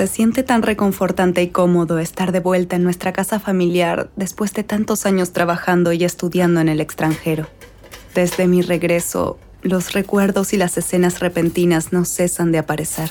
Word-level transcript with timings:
Se 0.00 0.06
siente 0.06 0.42
tan 0.42 0.62
reconfortante 0.62 1.42
y 1.42 1.48
cómodo 1.48 1.98
estar 1.98 2.32
de 2.32 2.40
vuelta 2.40 2.74
en 2.74 2.84
nuestra 2.84 3.12
casa 3.12 3.38
familiar 3.38 4.08
después 4.16 4.54
de 4.54 4.64
tantos 4.64 5.04
años 5.04 5.34
trabajando 5.34 5.92
y 5.92 6.04
estudiando 6.04 6.62
en 6.62 6.70
el 6.70 6.80
extranjero. 6.80 7.48
Desde 8.14 8.46
mi 8.46 8.62
regreso, 8.62 9.38
los 9.60 9.92
recuerdos 9.92 10.54
y 10.54 10.56
las 10.56 10.78
escenas 10.78 11.20
repentinas 11.20 11.92
no 11.92 12.06
cesan 12.06 12.50
de 12.50 12.56
aparecer. 12.56 13.10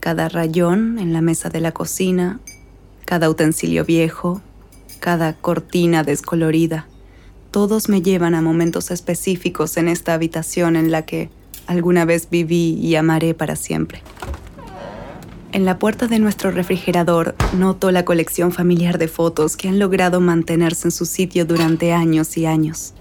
Cada 0.00 0.30
rayón 0.30 0.98
en 0.98 1.12
la 1.12 1.20
mesa 1.20 1.50
de 1.50 1.60
la 1.60 1.72
cocina, 1.72 2.40
cada 3.04 3.28
utensilio 3.28 3.84
viejo, 3.84 4.40
cada 5.00 5.34
cortina 5.34 6.02
descolorida, 6.02 6.86
todos 7.50 7.90
me 7.90 8.00
llevan 8.00 8.34
a 8.34 8.40
momentos 8.40 8.90
específicos 8.90 9.76
en 9.76 9.88
esta 9.88 10.14
habitación 10.14 10.76
en 10.76 10.90
la 10.90 11.02
que 11.02 11.28
alguna 11.66 12.06
vez 12.06 12.30
viví 12.30 12.78
y 12.80 12.94
amaré 12.94 13.34
para 13.34 13.54
siempre. 13.54 14.02
En 15.50 15.64
la 15.64 15.78
puerta 15.78 16.08
de 16.08 16.18
nuestro 16.18 16.50
refrigerador 16.50 17.34
noto 17.54 17.90
la 17.90 18.04
colección 18.04 18.52
familiar 18.52 18.98
de 18.98 19.08
fotos 19.08 19.56
que 19.56 19.68
han 19.68 19.78
logrado 19.78 20.20
mantenerse 20.20 20.88
en 20.88 20.92
su 20.92 21.06
sitio 21.06 21.46
durante 21.46 21.94
años 21.94 22.36
y 22.36 22.44
años. 22.44 22.92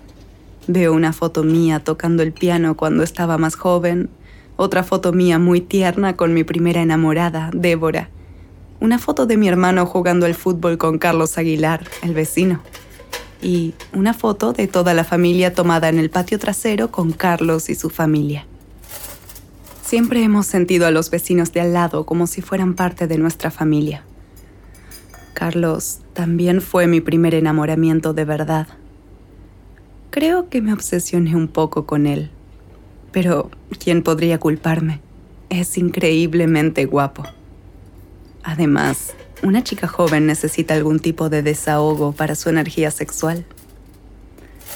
Veo 0.65 0.93
una 0.93 1.11
foto 1.11 1.43
mía 1.43 1.81
tocando 1.83 2.23
el 2.23 2.31
piano 2.31 2.77
cuando 2.77 3.03
estaba 3.03 3.37
más 3.37 3.55
joven, 3.55 4.09
otra 4.55 4.83
foto 4.83 5.11
mía 5.11 5.39
muy 5.39 5.59
tierna 5.59 6.15
con 6.15 6.33
mi 6.33 6.45
primera 6.45 6.81
enamorada, 6.81 7.51
Débora, 7.53 8.09
una 8.79 8.97
foto 8.97 9.25
de 9.25 9.35
mi 9.35 9.49
hermano 9.49 9.85
jugando 9.85 10.25
al 10.25 10.33
fútbol 10.33 10.77
con 10.77 10.99
Carlos 10.99 11.37
Aguilar, 11.37 11.85
el 12.01 12.13
vecino, 12.13 12.61
y 13.41 13.73
una 13.93 14.13
foto 14.13 14.53
de 14.53 14.67
toda 14.67 14.93
la 14.93 15.03
familia 15.03 15.53
tomada 15.53 15.89
en 15.89 15.99
el 15.99 16.09
patio 16.09 16.39
trasero 16.39 16.91
con 16.91 17.11
Carlos 17.11 17.69
y 17.69 17.75
su 17.75 17.89
familia. 17.89 18.45
Siempre 19.87 20.21
hemos 20.21 20.45
sentido 20.45 20.85
a 20.85 20.91
los 20.91 21.09
vecinos 21.09 21.53
de 21.53 21.61
al 21.61 21.71
lado 21.71 22.05
como 22.05 22.27
si 22.27 22.41
fueran 22.41 22.73
parte 22.73 23.07
de 23.07 23.17
nuestra 23.17 23.51
familia. 23.51 24.03
Carlos 25.33 25.99
también 26.11 26.59
fue 26.59 26.87
mi 26.87 26.99
primer 26.99 27.33
enamoramiento 27.33 28.13
de 28.13 28.25
verdad. 28.25 28.67
Creo 30.09 30.49
que 30.49 30.61
me 30.61 30.73
obsesioné 30.73 31.37
un 31.37 31.47
poco 31.47 31.85
con 31.85 32.05
él, 32.05 32.31
pero 33.13 33.49
¿quién 33.81 34.03
podría 34.03 34.39
culparme? 34.39 34.99
Es 35.47 35.77
increíblemente 35.77 36.83
guapo. 36.83 37.23
Además, 38.43 39.15
una 39.41 39.63
chica 39.63 39.87
joven 39.87 40.25
necesita 40.25 40.73
algún 40.73 40.99
tipo 40.99 41.29
de 41.29 41.43
desahogo 41.43 42.11
para 42.11 42.35
su 42.35 42.49
energía 42.49 42.91
sexual. 42.91 43.45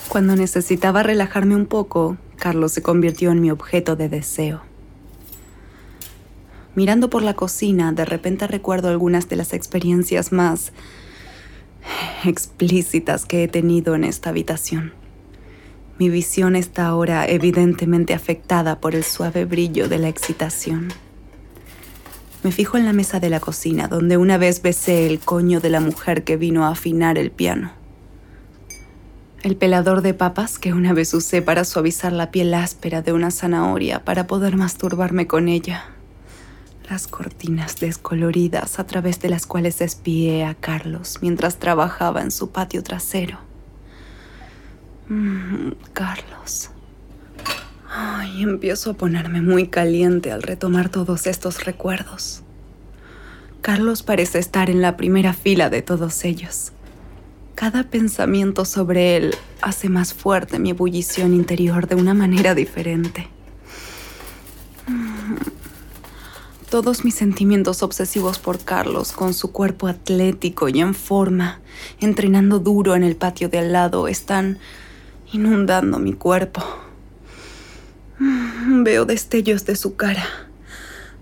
Cuando 0.08 0.38
necesitaba 0.38 1.04
relajarme 1.04 1.58
un 1.58 1.66
poco, 1.66 2.16
Carlos 2.38 2.72
se 2.72 2.82
convirtió 2.82 3.34
en 3.34 3.42
mi 3.42 3.52
objeto 3.52 3.98
de 3.98 4.08
deseo. 4.08 4.71
Mirando 6.74 7.10
por 7.10 7.22
la 7.22 7.34
cocina, 7.34 7.92
de 7.92 8.06
repente 8.06 8.48
recuerdo 8.48 8.88
algunas 8.88 9.28
de 9.28 9.36
las 9.36 9.52
experiencias 9.52 10.32
más 10.32 10.72
explícitas 12.24 13.26
que 13.26 13.44
he 13.44 13.48
tenido 13.50 13.94
en 13.94 14.06
esta 14.06 14.30
habitación. 14.30 14.94
Mi 16.00 16.10
visión 16.10 16.56
está 16.56 16.88
ahora 16.88 17.28
evidentemente 17.28 18.14
afectada 18.14 18.80
por 18.80 18.96
el 18.96 19.04
suave 19.04 19.44
brillo 19.44 19.90
de 19.90 19.98
la 19.98 20.08
excitación. 20.08 20.88
Me 22.42 22.54
fijo 22.54 22.78
en 22.78 22.86
la 22.86 22.94
mesa 22.94 23.20
de 23.20 23.30
la 23.30 23.42
cocina, 23.42 23.90
donde 23.90 24.16
una 24.16 24.38
vez 24.38 24.62
besé 24.62 25.08
el 25.08 25.20
coño 25.20 25.60
de 25.60 25.70
la 25.70 25.82
mujer 25.82 26.24
que 26.24 26.38
vino 26.38 26.66
a 26.66 26.70
afinar 26.70 27.18
el 27.18 27.32
piano. 27.32 27.74
El 29.44 29.58
pelador 29.58 30.02
de 30.02 30.14
papas 30.14 30.58
que 30.58 30.72
una 30.72 30.94
vez 30.94 31.14
usé 31.14 31.42
para 31.42 31.66
suavizar 31.66 32.14
la 32.14 32.32
piel 32.32 32.54
áspera 32.54 33.02
de 33.02 33.12
una 33.12 33.30
zanahoria 33.30 34.06
para 34.06 34.26
poder 34.26 34.56
masturbarme 34.56 35.28
con 35.28 35.50
ella 35.50 35.84
las 36.92 37.08
cortinas 37.08 37.80
descoloridas 37.80 38.78
a 38.78 38.86
través 38.86 39.22
de 39.22 39.30
las 39.30 39.46
cuales 39.46 39.80
espié 39.80 40.44
a 40.44 40.56
Carlos 40.56 41.20
mientras 41.22 41.56
trabajaba 41.58 42.22
en 42.22 42.32
su 42.32 42.52
patio 42.52 42.84
trasero. 42.84 43.40
Mm, 45.08 45.70
Carlos. 45.94 46.70
Ay, 47.90 48.44
empiezo 48.44 48.92
a 48.92 48.94
ponerme 48.96 49.42
muy 49.42 49.70
caliente 49.70 50.34
al 50.34 50.44
retomar 50.44 50.90
todos 50.90 51.28
estos 51.28 51.64
recuerdos. 51.64 52.44
Carlos 53.62 54.04
parece 54.04 54.40
estar 54.40 54.70
en 54.70 54.82
la 54.82 54.98
primera 54.98 55.32
fila 55.32 55.70
de 55.70 55.82
todos 55.82 56.26
ellos. 56.26 56.74
Cada 57.56 57.84
pensamiento 57.84 58.66
sobre 58.66 59.16
él 59.16 59.36
hace 59.62 59.88
más 59.88 60.14
fuerte 60.14 60.60
mi 60.60 60.72
ebullición 60.72 61.34
interior 61.34 61.88
de 61.88 61.96
una 61.96 62.14
manera 62.14 62.54
diferente. 62.54 63.30
Todos 66.72 67.04
mis 67.04 67.16
sentimientos 67.16 67.84
obsesivos 67.84 68.40
por 68.40 68.64
Carlos, 68.64 69.12
con 69.12 69.34
su 69.34 69.52
cuerpo 69.52 69.90
atlético 69.90 70.70
y 70.70 70.80
en 70.80 70.96
forma, 70.96 71.60
entrenando 72.00 72.60
duro 72.60 72.96
en 72.96 73.04
el 73.04 73.18
patio 73.18 73.50
de 73.50 73.60
al 73.60 73.74
lado, 73.74 74.08
están 74.08 74.58
inundando 75.34 76.00
mi 76.00 76.14
cuerpo. 76.14 76.64
Mm, 78.20 78.84
veo 78.86 79.04
destellos 79.04 79.66
de 79.66 79.76
su 79.76 79.98
cara, 79.98 80.24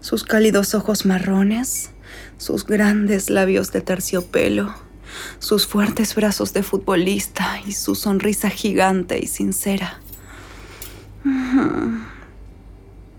sus 0.02 0.24
cálidos 0.24 0.76
ojos 0.76 1.08
marrones, 1.08 1.90
sus 2.38 2.64
grandes 2.68 3.31
labios 3.31 3.72
de 3.72 3.81
terciopelo, 3.81 4.76
sus 5.40 5.66
fuertes 5.66 6.14
brazos 6.14 6.54
de 6.54 6.62
futbolista 6.62 7.60
y 7.66 7.72
su 7.72 7.96
sonrisa 7.96 8.52
gigante 8.52 9.18
y 9.20 9.26
sincera. 9.26 10.00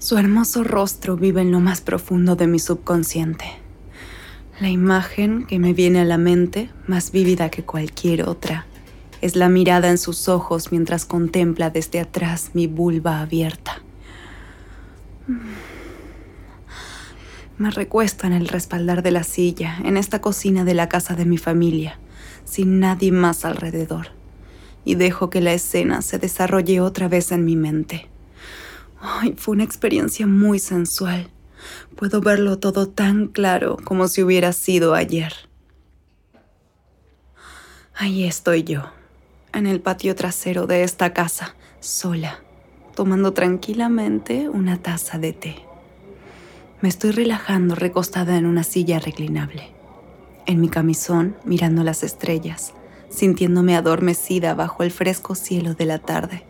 Mm. 0.00 0.02
Su 0.02 0.18
hermoso 0.18 0.64
rostro 0.64 1.16
vive 1.16 1.42
en 1.42 1.52
lo 1.52 1.60
más 1.60 1.80
profundo 1.82 2.34
de 2.34 2.46
mi 2.46 2.58
subconsciente. 2.58 3.44
La 4.60 4.68
imagen 4.68 5.46
que 5.46 5.58
me 5.58 5.72
viene 5.72 6.00
a 6.00 6.04
la 6.04 6.18
mente, 6.18 6.70
más 6.86 7.12
vívida 7.12 7.50
que 7.50 7.62
cualquier 7.62 8.28
otra, 8.28 8.66
es 9.20 9.36
la 9.36 9.48
mirada 9.48 9.88
en 9.90 9.98
sus 9.98 10.28
ojos 10.28 10.72
mientras 10.72 11.04
contempla 11.04 11.70
desde 11.70 12.00
atrás 12.00 12.50
mi 12.54 12.66
vulva 12.66 13.20
abierta. 13.20 13.82
Me 17.58 17.70
recuesto 17.70 18.26
en 18.26 18.32
el 18.32 18.48
respaldar 18.48 19.02
de 19.02 19.10
la 19.10 19.22
silla, 19.22 19.78
en 19.84 19.98
esta 19.98 20.20
cocina 20.22 20.64
de 20.64 20.74
la 20.74 20.88
casa 20.88 21.14
de 21.14 21.26
mi 21.26 21.36
familia, 21.36 21.98
sin 22.44 22.80
nadie 22.80 23.12
más 23.12 23.44
alrededor, 23.44 24.08
y 24.84 24.94
dejo 24.94 25.28
que 25.28 25.42
la 25.42 25.52
escena 25.52 26.00
se 26.00 26.18
desarrolle 26.18 26.80
otra 26.80 27.08
vez 27.08 27.32
en 27.32 27.44
mi 27.44 27.56
mente. 27.56 28.09
Ay, 29.00 29.34
fue 29.36 29.54
una 29.54 29.64
experiencia 29.64 30.26
muy 30.26 30.58
sensual. 30.58 31.30
Puedo 31.96 32.20
verlo 32.20 32.58
todo 32.58 32.88
tan 32.88 33.28
claro 33.28 33.78
como 33.82 34.08
si 34.08 34.22
hubiera 34.22 34.52
sido 34.52 34.94
ayer. 34.94 35.32
Ahí 37.94 38.24
estoy 38.24 38.62
yo, 38.64 38.82
en 39.52 39.66
el 39.66 39.80
patio 39.80 40.14
trasero 40.14 40.66
de 40.66 40.84
esta 40.84 41.12
casa, 41.12 41.54
sola, 41.80 42.40
tomando 42.94 43.32
tranquilamente 43.32 44.48
una 44.48 44.80
taza 44.80 45.18
de 45.18 45.32
té. 45.32 45.56
Me 46.80 46.88
estoy 46.88 47.10
relajando 47.10 47.74
recostada 47.74 48.36
en 48.38 48.46
una 48.46 48.64
silla 48.64 48.98
reclinable, 49.00 49.70
en 50.46 50.60
mi 50.60 50.68
camisón 50.68 51.36
mirando 51.44 51.84
las 51.84 52.02
estrellas, 52.02 52.72
sintiéndome 53.10 53.76
adormecida 53.76 54.54
bajo 54.54 54.82
el 54.82 54.90
fresco 54.90 55.34
cielo 55.34 55.74
de 55.74 55.84
la 55.84 55.98
tarde 55.98 56.49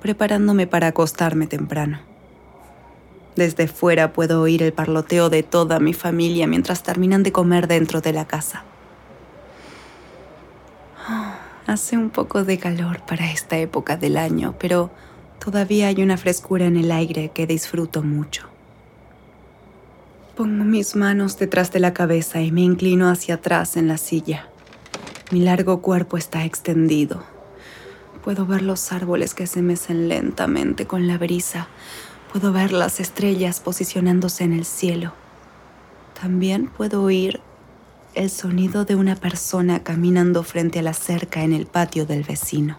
preparándome 0.00 0.66
para 0.66 0.88
acostarme 0.88 1.46
temprano. 1.46 2.00
Desde 3.36 3.68
fuera 3.68 4.12
puedo 4.12 4.42
oír 4.42 4.62
el 4.62 4.72
parloteo 4.72 5.30
de 5.30 5.42
toda 5.42 5.78
mi 5.78 5.94
familia 5.94 6.46
mientras 6.46 6.82
terminan 6.82 7.22
de 7.22 7.32
comer 7.32 7.68
dentro 7.68 8.00
de 8.00 8.12
la 8.12 8.26
casa. 8.26 8.64
hace 11.70 11.96
un 11.96 12.10
poco 12.10 12.42
de 12.44 12.58
calor 12.58 13.00
para 13.06 13.30
esta 13.30 13.56
época 13.58 13.96
del 13.96 14.16
año, 14.16 14.56
pero 14.58 14.90
todavía 15.38 15.86
hay 15.86 16.02
una 16.02 16.16
frescura 16.16 16.66
en 16.66 16.76
el 16.76 16.90
aire 16.90 17.30
que 17.32 17.46
disfruto 17.46 18.02
mucho. 18.02 18.48
Pongo 20.36 20.64
mis 20.64 20.96
manos 20.96 21.38
detrás 21.38 21.70
de 21.70 21.78
la 21.78 21.94
cabeza 21.94 22.40
y 22.40 22.50
me 22.50 22.62
inclino 22.62 23.08
hacia 23.08 23.36
atrás 23.36 23.76
en 23.76 23.86
la 23.86 23.98
silla. 23.98 24.48
Mi 25.30 25.40
largo 25.40 25.80
cuerpo 25.80 26.16
está 26.16 26.44
extendido, 26.44 27.22
Puedo 28.24 28.46
ver 28.46 28.62
los 28.62 28.92
árboles 28.92 29.34
que 29.34 29.46
se 29.46 29.62
mecen 29.62 30.08
lentamente 30.08 30.86
con 30.86 31.06
la 31.06 31.16
brisa. 31.16 31.68
Puedo 32.32 32.52
ver 32.52 32.72
las 32.72 33.00
estrellas 33.00 33.60
posicionándose 33.60 34.44
en 34.44 34.52
el 34.52 34.64
cielo. 34.64 35.14
También 36.20 36.66
puedo 36.66 37.02
oír 37.02 37.40
el 38.14 38.28
sonido 38.28 38.84
de 38.84 38.96
una 38.96 39.16
persona 39.16 39.82
caminando 39.82 40.42
frente 40.42 40.80
a 40.80 40.82
la 40.82 40.92
cerca 40.92 41.42
en 41.42 41.52
el 41.52 41.66
patio 41.66 42.04
del 42.04 42.24
vecino. 42.24 42.78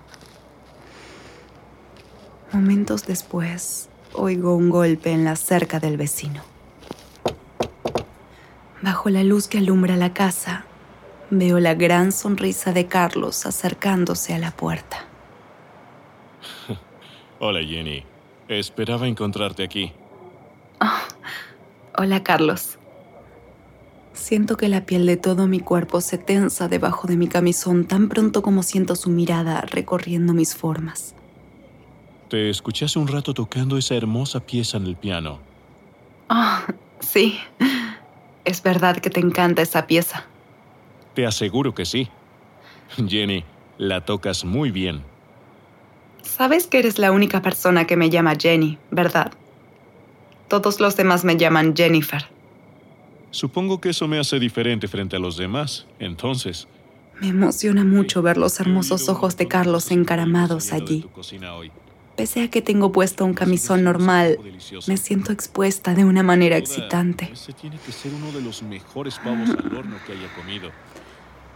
Momentos 2.52 3.06
después, 3.06 3.90
oigo 4.14 4.56
un 4.56 4.70
golpe 4.70 5.12
en 5.12 5.24
la 5.24 5.36
cerca 5.36 5.80
del 5.80 5.98
vecino. 5.98 6.44
Bajo 8.82 9.10
la 9.10 9.24
luz 9.24 9.48
que 9.48 9.60
alumbra 9.60 9.96
la 9.96 10.14
casa, 10.14 10.66
veo 11.30 11.60
la 11.60 11.76
gran 11.76 12.12
sonrisa 12.12 12.74
de 12.74 12.88
Carlos 12.88 13.46
acercándose 13.46 14.34
a 14.34 14.40
la 14.40 14.52
puerta. 14.52 15.06
Hola 17.44 17.64
Jenny. 17.64 18.04
Esperaba 18.48 19.08
encontrarte 19.08 19.64
aquí. 19.64 19.92
Oh, 20.80 21.98
hola 21.98 22.22
Carlos. 22.22 22.78
Siento 24.14 24.58
que 24.58 24.68
la 24.68 24.86
piel 24.86 25.08
de 25.08 25.18
todo 25.18 25.48
mi 25.48 25.60
cuerpo 25.60 26.02
se 26.02 26.20
tensa 26.20 26.68
debajo 26.68 27.08
de 27.08 27.18
mi 27.18 27.28
camisón 27.28 27.86
tan 27.86 28.10
pronto 28.10 28.44
como 28.44 28.62
siento 28.62 28.96
su 28.96 29.10
mirada 29.10 29.62
recorriendo 29.62 30.34
mis 30.36 30.56
formas. 30.56 31.16
Te 32.30 32.52
escuché 32.52 32.86
hace 32.86 33.00
un 33.00 33.08
rato 33.08 33.34
tocando 33.34 33.76
esa 33.76 33.96
hermosa 33.96 34.40
pieza 34.42 34.78
en 34.78 34.86
el 34.86 34.96
piano. 34.96 35.40
Ah, 36.30 36.68
sí. 37.00 37.40
Es 38.46 38.62
verdad 38.62 38.98
que 38.98 39.10
te 39.10 39.20
encanta 39.20 39.64
esa 39.64 39.88
pieza. 39.88 40.28
Te 41.16 41.26
aseguro 41.26 41.74
que 41.74 41.86
sí. 41.86 42.08
Jenny, 43.08 43.44
la 43.80 44.06
tocas 44.06 44.46
muy 44.46 44.70
bien. 44.70 45.11
Sabes 46.24 46.68
que 46.68 46.80
eres 46.80 47.00
la 47.00 47.12
única 47.12 47.42
persona 47.42 47.86
que 47.86 47.98
me 47.98 48.10
llama 48.10 48.36
Jenny, 48.40 48.78
¿verdad? 48.90 49.32
Todos 50.48 50.80
los 50.80 50.96
demás 50.96 51.24
me 51.24 51.38
llaman 51.38 51.76
Jennifer. 51.76 52.26
Supongo 53.32 53.80
que 53.80 53.90
eso 53.90 54.08
me 54.08 54.20
hace 54.20 54.40
diferente 54.40 54.88
frente 54.88 55.16
a 55.16 55.20
los 55.20 55.38
demás, 55.38 55.86
entonces. 56.00 56.68
Me 57.22 57.30
emociona 57.30 57.84
mucho 57.84 58.22
ver 58.22 58.38
los 58.38 58.60
hermosos 58.60 59.08
ojos 59.08 59.38
de 59.38 59.48
Carlos 59.48 59.92
encaramados 59.92 60.74
allí. 60.74 61.06
Pese 62.18 62.44
a 62.44 62.50
que 62.50 62.62
tengo 62.62 62.92
puesto 62.92 63.24
un 63.24 63.34
camisón 63.34 63.84
normal, 63.84 64.38
me 64.88 64.98
siento 64.98 65.32
expuesta 65.32 65.94
de 65.94 66.04
una 66.04 66.24
manera 66.24 66.58
excitante. 66.58 67.30
Ese 67.32 67.54
tiene 67.54 67.78
que 67.86 67.92
ser 67.92 68.12
uno 68.14 68.32
de 68.32 68.42
los 68.42 68.62
mejores 68.64 69.18
pavos 69.20 69.50
al 69.50 69.78
horno 69.78 69.96
que 70.06 70.14
haya 70.14 70.28
comido. 70.36 70.72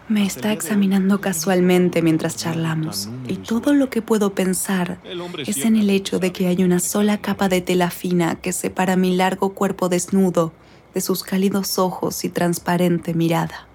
Me 0.08 0.24
está 0.24 0.54
examinando 0.54 1.20
casualmente 1.20 2.04
mientras 2.04 2.36
charlamos 2.36 3.10
y 3.28 3.38
todo 3.38 3.74
lo 3.74 3.90
que 3.90 4.04
puedo 4.04 4.36
pensar 4.36 5.00
es 5.48 5.66
en 5.66 5.76
el 5.76 5.90
hecho 5.90 6.20
de 6.20 6.32
que 6.32 6.48
hay 6.48 6.64
una 6.64 6.80
sola 6.80 7.18
capa 7.22 7.50
de 7.50 7.62
tela 7.62 7.90
fina 7.90 8.36
que 8.36 8.54
separa 8.54 8.98
mi 8.98 9.16
largo 9.16 9.54
cuerpo 9.54 9.90
desnudo 9.90 10.54
de 10.94 11.02
sus 11.02 11.24
cálidos 11.24 11.80
ojos 11.80 12.24
y 12.24 12.30
transparente 12.30 13.16
mirada. 13.16 13.68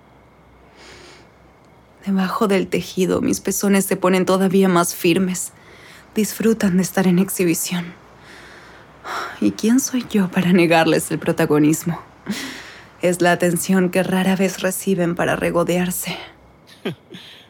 Debajo 2.06 2.46
del 2.46 2.68
tejido 2.68 3.20
mis 3.20 3.40
pezones 3.40 3.84
se 3.86 3.96
ponen 3.96 4.24
todavía 4.24 4.68
más 4.68 4.94
firmes. 4.94 5.50
Disfrutan 6.14 6.76
de 6.76 6.84
estar 6.84 7.08
en 7.08 7.18
exhibición. 7.18 7.92
¿Y 9.40 9.50
quién 9.50 9.80
soy 9.80 10.06
yo 10.08 10.30
para 10.30 10.52
negarles 10.52 11.10
el 11.10 11.18
protagonismo? 11.18 12.00
Es 13.02 13.22
la 13.22 13.32
atención 13.32 13.90
que 13.90 14.02
rara 14.02 14.36
vez 14.36 14.60
reciben 14.60 15.14
para 15.14 15.36
regodearse. 15.36 16.16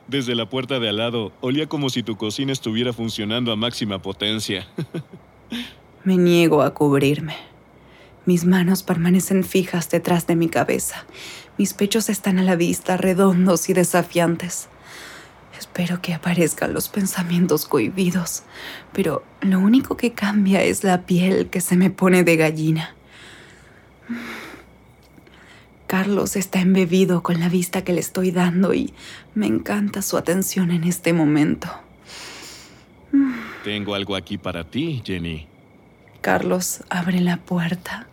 Desde 0.07 0.35
la 0.35 0.49
puerta 0.49 0.79
de 0.79 0.89
al 0.89 0.97
lado, 0.97 1.33
olía 1.41 1.69
como 1.69 1.91
si 1.91 2.03
tu 2.03 2.17
cocina 2.17 2.53
estuviera 2.53 2.93
funcionando 2.93 3.53
a 3.53 3.57
máxima 3.57 4.01
potencia. 4.01 4.67
Me 6.05 6.17
niego 6.17 6.63
a 6.63 6.73
cubrirme. 6.73 7.37
Mis 8.27 8.45
manos 8.45 8.83
permanecen 8.83 9.45
fijas 9.45 9.91
detrás 9.91 10.27
de 10.27 10.37
mi 10.37 10.49
cabeza. 10.49 11.05
Mis 11.59 11.75
pechos 11.75 12.09
están 12.09 12.39
a 12.39 12.43
la 12.43 12.55
vista, 12.55 12.97
redondos 12.97 13.69
y 13.69 13.73
desafiantes. 13.73 14.69
Espero 15.59 16.01
que 16.01 16.15
aparezcan 16.15 16.73
los 16.73 16.89
pensamientos 16.89 17.67
cohibidos, 17.67 18.45
pero 18.93 19.25
lo 19.41 19.59
único 19.59 19.97
que 19.97 20.13
cambia 20.13 20.63
es 20.63 20.85
la 20.85 21.03
piel 21.03 21.51
que 21.51 21.61
se 21.61 21.77
me 21.77 21.91
pone 21.91 22.25
de 22.25 22.37
gallina. 22.37 22.95
Carlos 25.91 26.37
está 26.37 26.61
embebido 26.61 27.21
con 27.21 27.41
la 27.41 27.49
vista 27.49 27.83
que 27.83 27.93
le 27.93 27.99
estoy 27.99 28.31
dando 28.31 28.73
y 28.75 28.95
me 29.35 29.49
encanta 29.49 30.03
su 30.03 30.17
atención 30.17 30.71
en 30.71 30.85
este 30.85 31.13
momento. 31.13 31.69
Tengo 33.65 33.97
algo 33.97 34.15
aquí 34.15 34.39
para 34.39 34.63
ti, 34.63 35.03
Jenny. 35.05 35.49
Carlos 36.21 36.85
abre 36.91 37.21
la 37.21 37.39
puerta 37.39 38.07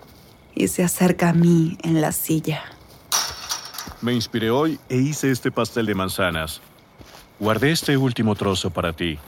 y 0.55 0.69
se 0.69 0.83
acerca 0.83 1.29
a 1.29 1.33
mí 1.33 1.77
en 1.83 2.01
la 2.01 2.13
silla. 2.13 2.63
Me 4.01 4.11
inspiré 4.11 4.49
hoy 4.49 4.79
e 4.89 4.97
hice 4.97 5.29
este 5.29 5.51
pastel 5.51 5.85
de 5.85 5.93
manzanas. 5.93 6.61
Guardé 7.39 7.73
este 7.73 7.95
último 7.95 8.33
trozo 8.33 8.71
para 8.71 8.93
ti. 8.93 9.19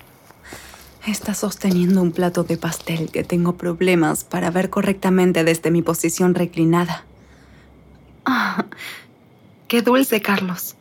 Está 1.05 1.35
sosteniendo 1.35 2.01
un 2.01 2.11
plato 2.11 2.43
de 2.43 2.57
pastel 2.57 3.11
que 3.11 3.23
tengo 3.23 3.57
problemas 3.57 4.23
para 4.23 4.49
ver 4.49 4.71
correctamente 4.71 5.43
desde 5.43 5.69
mi 5.69 5.83
posición 5.83 6.33
reclinada. 6.33 7.05
Qué 9.69 9.81
dulce, 9.81 10.21
Carlos. 10.21 10.75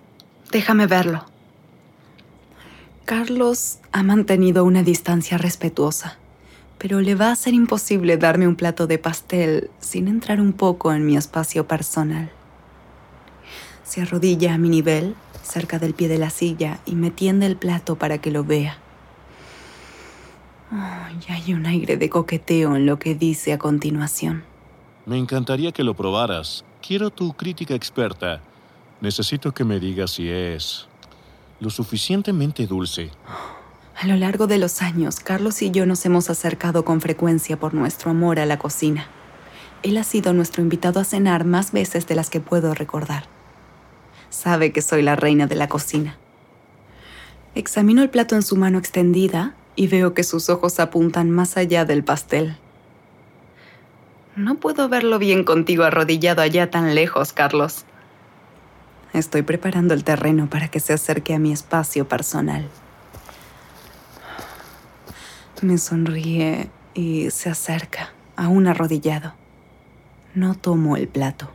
Déjame 0.50 0.88
verlo. 0.88 1.24
Carlos 3.04 3.78
ha 3.92 4.02
mantenido 4.02 4.64
una 4.64 4.82
distancia 4.82 5.38
respetuosa 5.38 6.18
pero 6.78 7.00
le 7.00 7.14
va 7.14 7.32
a 7.32 7.36
ser 7.36 7.54
imposible 7.54 8.16
darme 8.16 8.46
un 8.46 8.56
plato 8.56 8.86
de 8.86 8.98
pastel 8.98 9.70
sin 9.80 10.08
entrar 10.08 10.40
un 10.40 10.52
poco 10.52 10.92
en 10.92 11.04
mi 11.04 11.16
espacio 11.16 11.66
personal. 11.66 12.30
Se 13.84 14.02
arrodilla 14.02 14.54
a 14.54 14.58
mi 14.58 14.68
nivel, 14.68 15.14
cerca 15.42 15.78
del 15.78 15.94
pie 15.94 16.08
de 16.08 16.18
la 16.18 16.30
silla, 16.30 16.78
y 16.86 16.94
me 16.94 17.10
tiende 17.10 17.46
el 17.46 17.56
plato 17.56 17.96
para 17.96 18.18
que 18.18 18.30
lo 18.30 18.44
vea. 18.44 18.78
y 20.70 21.32
hay 21.32 21.54
un 21.54 21.66
aire 21.66 21.96
de 21.96 22.10
coqueteo 22.10 22.76
en 22.76 22.86
lo 22.86 22.98
que 22.98 23.14
dice 23.14 23.52
a 23.52 23.58
continuación. 23.58 24.44
Me 25.06 25.16
encantaría 25.16 25.72
que 25.72 25.82
lo 25.82 25.94
probaras. 25.94 26.64
Quiero 26.86 27.10
tu 27.10 27.32
crítica 27.32 27.74
experta. 27.74 28.42
Necesito 29.00 29.52
que 29.52 29.64
me 29.64 29.78
digas 29.78 30.12
si 30.12 30.28
es 30.28 30.88
lo 31.60 31.70
suficientemente 31.70 32.66
dulce. 32.66 33.10
A 33.96 34.06
lo 34.06 34.16
largo 34.16 34.46
de 34.46 34.58
los 34.58 34.82
años, 34.82 35.20
Carlos 35.20 35.60
y 35.62 35.70
yo 35.70 35.86
nos 35.86 36.04
hemos 36.06 36.30
acercado 36.30 36.84
con 36.84 37.00
frecuencia 37.00 37.58
por 37.58 37.74
nuestro 37.74 38.10
amor 38.10 38.38
a 38.38 38.46
la 38.46 38.58
cocina. 38.58 39.08
Él 39.82 39.96
ha 39.96 40.04
sido 40.04 40.32
nuestro 40.32 40.62
invitado 40.62 41.00
a 41.00 41.04
cenar 41.04 41.44
más 41.44 41.72
veces 41.72 42.06
de 42.06 42.14
las 42.14 42.30
que 42.30 42.40
puedo 42.40 42.74
recordar. 42.74 43.24
Sabe 44.30 44.72
que 44.72 44.82
soy 44.82 45.02
la 45.02 45.16
reina 45.16 45.46
de 45.46 45.56
la 45.56 45.68
cocina. 45.68 46.16
Examino 47.54 48.02
el 48.02 48.10
plato 48.10 48.34
en 48.34 48.42
su 48.42 48.56
mano 48.56 48.78
extendida 48.78 49.54
y 49.74 49.86
veo 49.86 50.14
que 50.14 50.24
sus 50.24 50.48
ojos 50.48 50.80
apuntan 50.80 51.30
más 51.30 51.56
allá 51.56 51.84
del 51.84 52.04
pastel. 52.04 52.56
No 54.36 54.56
puedo 54.56 54.88
verlo 54.88 55.18
bien 55.18 55.42
contigo 55.42 55.84
arrodillado 55.84 56.42
allá 56.42 56.70
tan 56.70 56.94
lejos, 56.94 57.32
Carlos. 57.32 57.84
Estoy 59.18 59.42
preparando 59.42 59.94
el 59.94 60.04
terreno 60.04 60.48
para 60.48 60.68
que 60.68 60.78
se 60.78 60.92
acerque 60.92 61.34
a 61.34 61.40
mi 61.40 61.52
espacio 61.52 62.06
personal. 62.06 62.68
Me 65.60 65.76
sonríe 65.76 66.70
y 66.94 67.28
se 67.30 67.50
acerca, 67.50 68.12
aún 68.36 68.68
arrodillado. 68.68 69.34
No 70.36 70.54
tomo 70.54 70.96
el 70.96 71.08
plato. 71.08 71.50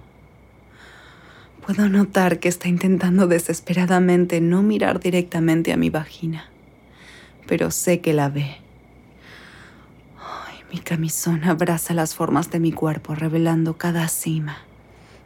Puedo 1.65 1.87
notar 1.87 2.39
que 2.39 2.49
está 2.49 2.67
intentando 2.67 3.27
desesperadamente 3.27 4.41
no 4.41 4.61
mirar 4.61 4.99
directamente 4.99 5.71
a 5.71 5.77
mi 5.77 5.89
vagina, 5.89 6.49
pero 7.47 7.71
sé 7.71 8.01
que 8.01 8.11
la 8.11 8.27
ve. 8.27 8.57
mi 10.69 10.79
camisón 10.79 11.45
abraza 11.45 11.93
las 11.93 12.13
formas 12.13 12.51
de 12.51 12.59
mi 12.59 12.73
cuerpo, 12.73 13.15
revelando 13.15 13.77
cada 13.77 14.09
cima, 14.09 14.57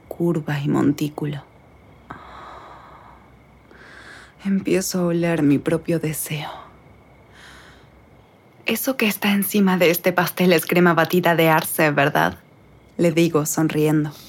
curva 0.07 0.59
y 0.59 0.67
montículo. 0.67 1.56
Empiezo 4.45 4.99
a 4.99 5.05
oler 5.07 5.43
mi 5.43 5.57
propio 5.57 5.99
deseo. 5.99 6.49
Eso 8.65 8.97
que 8.97 9.07
está 9.07 9.31
encima 9.31 9.77
de 9.77 9.89
este 9.89 10.11
pastel 10.13 10.53
es 10.53 10.65
crema 10.65 10.93
batida 10.93 11.35
de 11.35 11.49
arce, 11.49 11.91
¿verdad? 11.91 12.39
Le 12.97 13.11
digo, 13.11 13.45
sonriendo. 13.45 14.11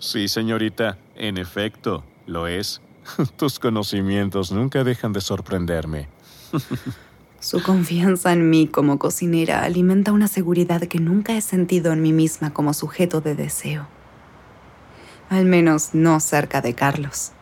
Sí, 0.00 0.28
señorita, 0.28 0.96
en 1.14 1.36
efecto, 1.36 2.02
lo 2.26 2.46
es. 2.46 2.80
Tus 3.36 3.58
conocimientos 3.58 4.50
nunca 4.50 4.82
dejan 4.82 5.12
de 5.12 5.20
sorprenderme. 5.20 6.08
Su 7.40 7.62
confianza 7.62 8.32
en 8.32 8.48
mí 8.48 8.66
como 8.66 8.98
cocinera 8.98 9.62
alimenta 9.62 10.12
una 10.12 10.26
seguridad 10.26 10.80
que 10.82 11.00
nunca 11.00 11.36
he 11.36 11.42
sentido 11.42 11.92
en 11.92 12.00
mí 12.00 12.12
misma 12.12 12.52
como 12.52 12.72
sujeto 12.72 13.20
de 13.20 13.34
deseo. 13.34 13.86
Al 15.28 15.44
menos 15.44 15.94
no 15.94 16.18
cerca 16.20 16.62
de 16.62 16.74
Carlos. 16.74 17.32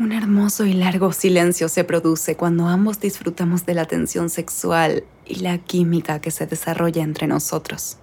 Un 0.00 0.12
hermoso 0.12 0.64
y 0.64 0.72
largo 0.72 1.12
silencio 1.12 1.68
se 1.68 1.84
produce 1.84 2.34
cuando 2.34 2.68
ambos 2.68 3.00
disfrutamos 3.00 3.66
de 3.66 3.74
la 3.74 3.84
tensión 3.84 4.30
sexual 4.30 5.04
y 5.26 5.40
la 5.40 5.58
química 5.58 6.22
que 6.22 6.30
se 6.30 6.46
desarrolla 6.46 7.02
entre 7.02 7.26
nosotros. 7.26 7.98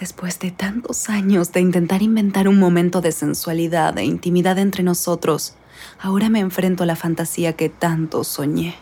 Después 0.00 0.40
de 0.40 0.50
tantos 0.50 1.08
años 1.08 1.52
de 1.52 1.60
intentar 1.60 2.02
inventar 2.02 2.48
un 2.48 2.58
momento 2.58 3.00
de 3.00 3.12
sensualidad 3.12 3.96
e 3.96 4.02
intimidad 4.02 4.58
entre 4.58 4.82
nosotros, 4.82 5.54
ahora 6.00 6.30
me 6.30 6.40
enfrento 6.40 6.82
a 6.82 6.86
la 6.86 6.96
fantasía 6.96 7.52
que 7.52 7.68
tanto 7.68 8.24
soñé. 8.24 8.74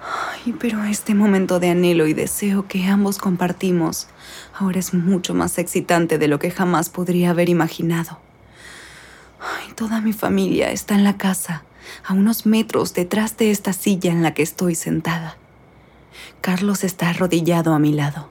Ay, 0.00 0.54
pero 0.58 0.82
este 0.84 1.14
momento 1.14 1.60
de 1.60 1.68
anhelo 1.68 2.06
y 2.06 2.14
deseo 2.14 2.66
que 2.68 2.86
ambos 2.86 3.18
compartimos 3.18 4.08
ahora 4.58 4.78
es 4.78 4.94
mucho 4.94 5.34
más 5.34 5.58
excitante 5.58 6.16
de 6.16 6.28
lo 6.28 6.38
que 6.38 6.50
jamás 6.50 6.88
podría 6.88 7.28
haber 7.28 7.50
imaginado. 7.50 8.31
Toda 9.74 10.00
mi 10.00 10.12
familia 10.12 10.70
está 10.70 10.94
en 10.94 11.04
la 11.04 11.16
casa, 11.16 11.64
a 12.06 12.12
unos 12.12 12.46
metros 12.46 12.92
detrás 12.94 13.36
de 13.38 13.50
esta 13.50 13.72
silla 13.72 14.10
en 14.10 14.22
la 14.22 14.34
que 14.34 14.42
estoy 14.42 14.74
sentada. 14.74 15.36
Carlos 16.40 16.84
está 16.84 17.08
arrodillado 17.08 17.72
a 17.72 17.78
mi 17.78 17.92
lado. 17.92 18.28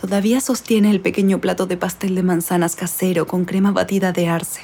Todavía 0.00 0.40
sostiene 0.40 0.90
el 0.90 1.00
pequeño 1.00 1.40
plato 1.40 1.66
de 1.66 1.76
pastel 1.76 2.14
de 2.14 2.22
manzanas 2.22 2.76
casero 2.76 3.26
con 3.26 3.46
crema 3.46 3.72
batida 3.72 4.12
de 4.12 4.28
arce. 4.28 4.60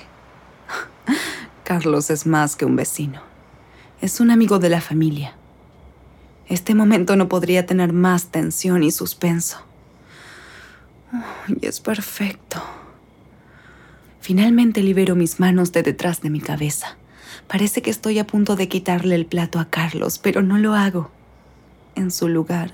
Carlos 1.64 2.10
es 2.10 2.26
más 2.26 2.54
que 2.54 2.64
un 2.64 2.76
vecino. 2.76 3.22
Es 4.00 4.20
un 4.20 4.30
amigo 4.30 4.58
de 4.58 4.68
la 4.68 4.80
familia. 4.80 5.34
Este 6.46 6.74
momento 6.74 7.16
no 7.16 7.28
podría 7.28 7.64
tener 7.64 7.92
más 7.92 8.26
tensión 8.26 8.82
y 8.82 8.90
suspenso. 8.90 9.58
y 11.48 11.66
es 11.66 11.80
perfecto. 11.80 12.62
Finalmente 14.24 14.82
libero 14.82 15.16
mis 15.16 15.38
manos 15.38 15.72
de 15.72 15.82
detrás 15.82 16.22
de 16.22 16.30
mi 16.30 16.40
cabeza. 16.40 16.96
Parece 17.46 17.82
que 17.82 17.90
estoy 17.90 18.18
a 18.18 18.26
punto 18.26 18.56
de 18.56 18.68
quitarle 18.68 19.16
el 19.16 19.26
plato 19.26 19.58
a 19.58 19.66
Carlos, 19.66 20.18
pero 20.18 20.40
no 20.40 20.56
lo 20.56 20.72
hago. 20.72 21.10
En 21.94 22.10
su 22.10 22.28
lugar, 22.28 22.72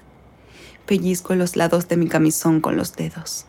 pellizco 0.86 1.34
los 1.34 1.56
lados 1.56 1.88
de 1.88 1.96
mi 1.96 2.06
camisón 2.06 2.60
con 2.60 2.76
los 2.76 2.94
dedos. 2.94 3.46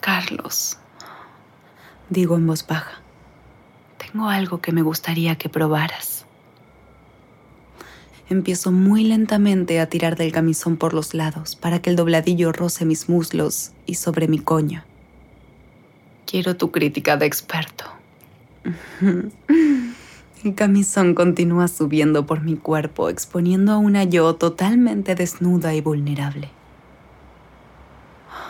Carlos, 0.00 0.78
digo 2.10 2.34
en 2.34 2.44
voz 2.48 2.66
baja, 2.66 3.00
tengo 3.98 4.28
algo 4.28 4.60
que 4.60 4.72
me 4.72 4.82
gustaría 4.82 5.38
que 5.38 5.48
probaras. 5.48 6.26
Empiezo 8.28 8.72
muy 8.72 9.04
lentamente 9.04 9.78
a 9.78 9.88
tirar 9.88 10.16
del 10.16 10.32
camisón 10.32 10.76
por 10.76 10.92
los 10.92 11.14
lados 11.14 11.54
para 11.54 11.80
que 11.80 11.90
el 11.90 11.94
dobladillo 11.94 12.50
roce 12.50 12.84
mis 12.84 13.08
muslos 13.08 13.70
y 13.86 13.94
sobre 13.94 14.26
mi 14.26 14.40
coño. 14.40 14.82
Quiero 16.32 16.56
tu 16.56 16.70
crítica 16.70 17.18
de 17.18 17.26
experto. 17.26 17.84
El 20.44 20.54
camisón 20.54 21.14
continúa 21.14 21.68
subiendo 21.68 22.24
por 22.24 22.40
mi 22.40 22.56
cuerpo, 22.56 23.10
exponiendo 23.10 23.72
a 23.72 23.76
una 23.76 24.04
yo 24.04 24.34
totalmente 24.36 25.14
desnuda 25.14 25.74
y 25.74 25.82
vulnerable. 25.82 26.48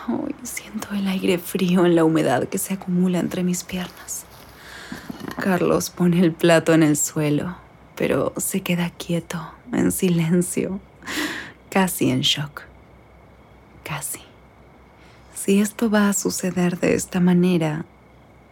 Hoy 0.07 0.33
siento 0.43 0.93
el 0.93 1.09
aire 1.09 1.37
frío 1.39 1.85
en 1.85 1.95
la 1.95 2.05
humedad 2.05 2.47
que 2.47 2.57
se 2.57 2.75
acumula 2.75 3.19
entre 3.19 3.43
mis 3.43 3.65
piernas. 3.65 4.23
Carlos 5.41 5.89
pone 5.89 6.21
el 6.21 6.31
plato 6.31 6.73
en 6.73 6.83
el 6.83 6.95
suelo, 6.95 7.57
pero 7.97 8.31
se 8.37 8.61
queda 8.61 8.91
quieto, 8.91 9.51
en 9.73 9.91
silencio, 9.91 10.79
casi 11.69 12.11
en 12.11 12.21
shock. 12.21 12.61
Casi. 13.83 14.22
Si 15.43 15.59
esto 15.59 15.89
va 15.89 16.07
a 16.07 16.13
suceder 16.13 16.79
de 16.79 16.95
esta 16.95 17.19
manera, 17.19 17.83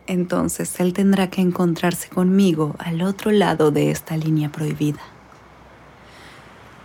entonces 0.08 0.78
él 0.82 0.92
tendrá 0.92 1.30
que 1.30 1.40
encontrarse 1.40 2.10
conmigo 2.10 2.76
al 2.80 3.02
otro 3.02 3.32
lado 3.32 3.72
de 3.72 3.92
esta 3.92 4.18
línea 4.18 4.52
prohibida. 4.52 5.00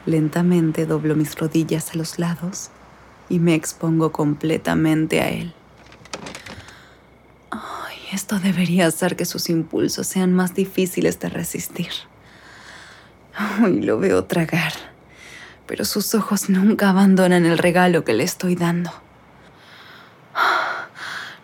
Lentamente 0.04 0.86
doblo 0.86 1.16
mis 1.16 1.34
rodillas 1.34 1.90
a 1.90 1.96
los 1.96 2.20
lados 2.20 2.70
y 3.28 3.40
me 3.40 3.56
expongo 3.56 4.12
completamente 4.12 5.20
a 5.20 5.28
él. 5.28 5.52
Ay, 7.50 7.96
esto 8.12 8.38
debería 8.38 8.86
hacer 8.86 9.16
que 9.16 9.24
sus 9.24 9.50
impulsos 9.50 10.06
sean 10.06 10.32
más 10.32 10.54
difíciles 10.54 11.18
de 11.18 11.30
resistir. 11.30 11.90
Ay, 13.34 13.82
lo 13.82 13.98
veo 13.98 14.22
tragar, 14.26 14.72
pero 15.66 15.84
sus 15.84 16.14
ojos 16.14 16.48
nunca 16.48 16.90
abandonan 16.90 17.44
el 17.44 17.58
regalo 17.58 18.04
que 18.04 18.14
le 18.14 18.22
estoy 18.22 18.54
dando. 18.54 18.92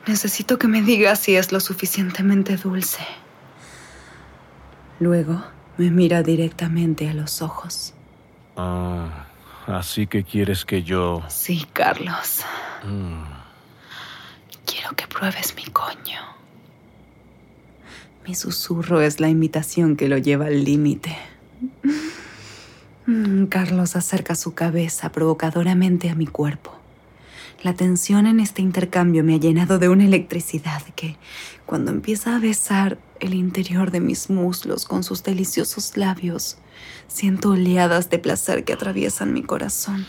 Necesito 0.07 0.59
que 0.59 0.69
me 0.69 0.83
digas 0.83 1.21
si 1.21 1.37
es 1.37 1.53
lo 1.53 1.61
suficientemente 1.61 2.57
dulce. 2.57 3.03
Luego 4.99 5.43
me 5.79 5.91
mira 5.91 6.23
directamente 6.23 7.09
a 7.09 7.15
los 7.15 7.41
ojos. 7.43 7.95
Ah, 8.57 9.27
así 9.67 10.07
que 10.07 10.25
quieres 10.25 10.65
que 10.65 10.83
yo... 10.83 11.23
Sí, 11.29 11.67
Carlos. 11.73 12.43
Mm. 12.85 13.23
Quiero 14.67 14.91
que 14.97 15.07
pruebes 15.07 15.55
mi 15.57 15.65
coño. 15.65 16.21
Mi 18.27 18.35
susurro 18.35 19.01
es 19.01 19.21
la 19.21 19.29
invitación 19.29 19.97
que 19.97 20.09
lo 20.09 20.19
lleva 20.19 20.47
al 20.47 20.65
límite. 20.65 21.17
Mm, 23.07 23.47
Carlos 23.47 23.97
acerca 23.97 24.35
su 24.35 24.55
cabeza 24.55 25.11
provocadoramente 25.11 26.11
a 26.11 26.15
mi 26.15 26.27
cuerpo. 26.27 26.82
La 27.63 27.75
tensión 27.75 28.27
en 28.27 28.41
este 28.41 28.61
intercambio 28.61 29.23
me 29.23 29.35
ha 29.35 29.39
llenado 29.39 29.79
de 29.79 29.89
una 29.89 30.05
electricidad 30.05 30.83
que, 30.97 31.17
cuando 31.65 31.93
empieza 31.93 32.35
a 32.35 32.41
besar 32.41 32.99
el 33.21 33.35
interior 33.35 33.93
de 33.93 34.01
mis 34.01 34.31
muslos 34.31 34.85
con 34.85 35.05
sus 35.05 35.23
deliciosos 35.23 35.97
labios, 35.97 36.59
siento 37.07 37.51
oleadas 37.51 38.11
de 38.11 38.19
placer 38.19 38.65
que 38.65 38.73
atraviesan 38.73 39.33
mi 39.33 39.45
corazón. 39.45 40.07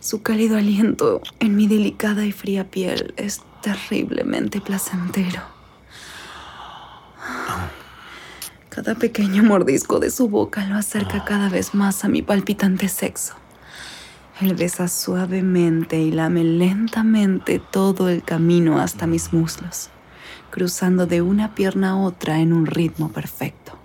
Su 0.00 0.22
cálido 0.22 0.56
aliento 0.56 1.20
en 1.38 1.54
mi 1.54 1.66
delicada 1.66 2.24
y 2.24 2.32
fría 2.32 2.70
piel 2.70 3.12
es 3.18 3.42
terriblemente 3.60 4.62
placentero. 4.62 5.42
Cada 8.70 8.94
pequeño 8.94 9.42
mordisco 9.42 10.00
de 10.00 10.10
su 10.10 10.30
boca 10.30 10.64
lo 10.64 10.76
acerca 10.76 11.26
cada 11.26 11.50
vez 11.50 11.74
más 11.74 12.06
a 12.06 12.08
mi 12.08 12.22
palpitante 12.22 12.88
sexo. 12.88 13.41
Él 14.40 14.54
besa 14.54 14.88
suavemente 14.88 16.00
y 16.00 16.10
lame 16.10 16.42
lentamente 16.42 17.60
todo 17.60 18.08
el 18.08 18.22
camino 18.22 18.80
hasta 18.80 19.06
mis 19.06 19.32
muslos, 19.32 19.90
cruzando 20.50 21.06
de 21.06 21.22
una 21.22 21.54
pierna 21.54 21.90
a 21.90 21.96
otra 21.96 22.40
en 22.40 22.52
un 22.52 22.66
ritmo 22.66 23.10
perfecto. 23.10 23.78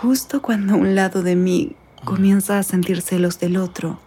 Justo 0.00 0.40
cuando 0.40 0.76
un 0.76 0.94
lado 0.94 1.22
de 1.22 1.34
mí 1.34 1.74
comienza 2.04 2.58
a 2.58 2.62
sentir 2.62 3.02
celos 3.02 3.40
del 3.40 3.56
otro, 3.56 3.98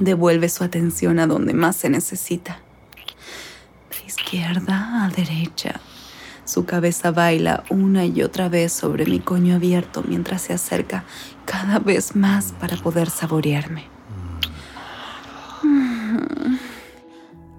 devuelve 0.00 0.48
su 0.48 0.64
atención 0.64 1.18
a 1.18 1.26
donde 1.26 1.52
más 1.52 1.76
se 1.76 1.90
necesita. 1.90 2.60
De 3.90 4.06
izquierda 4.06 5.04
a 5.04 5.10
derecha, 5.10 5.80
su 6.46 6.64
cabeza 6.64 7.10
baila 7.10 7.64
una 7.68 8.06
y 8.06 8.22
otra 8.22 8.48
vez 8.48 8.72
sobre 8.72 9.04
mi 9.04 9.20
coño 9.20 9.56
abierto 9.56 10.02
mientras 10.08 10.40
se 10.40 10.54
acerca 10.54 11.04
cada 11.44 11.78
vez 11.78 12.16
más 12.16 12.52
para 12.52 12.78
poder 12.78 13.10
saborearme. 13.10 13.97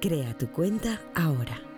Crea 0.00 0.36
tu 0.36 0.48
cuenta 0.48 1.00
ahora. 1.14 1.75